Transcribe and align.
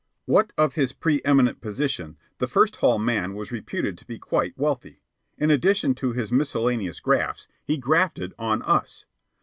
What 0.25 0.51
of 0.57 0.73
his 0.73 0.93
preeminent 0.93 1.61
position, 1.61 2.17
the 2.39 2.47
First 2.47 2.77
Hall 2.77 2.97
man 2.97 3.35
was 3.35 3.51
reputed 3.51 3.99
to 3.99 4.05
be 4.07 4.17
quite 4.17 4.57
wealthy. 4.57 5.03
In 5.37 5.51
addition 5.51 5.93
to 5.93 6.11
his 6.13 6.31
miscellaneous 6.31 6.99
grafts, 6.99 7.47
he 7.63 7.77
grafted 7.77 8.33
on 8.39 8.63
us. 8.63 9.05